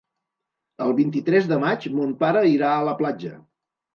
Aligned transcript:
El 0.85 0.93
vint-i-tres 0.99 1.49
de 1.51 1.59
maig 1.65 1.85
mon 1.99 2.15
pare 2.23 2.43
irà 2.53 2.71
a 2.79 2.83
la 2.91 2.95
platja. 3.03 3.35